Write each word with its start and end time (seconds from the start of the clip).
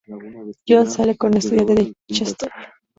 Jonny 0.65 0.89
sale 0.89 1.15
con 1.15 1.29
una 1.29 1.37
estudiante 1.37 1.75
de 1.75 1.93
Chester. 2.09 2.49